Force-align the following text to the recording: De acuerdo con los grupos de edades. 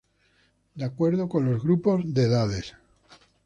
De 0.73 0.83
acuerdo 0.83 1.29
con 1.29 1.45
los 1.45 1.61
grupos 1.61 2.01
de 2.11 2.23
edades. 2.23 2.73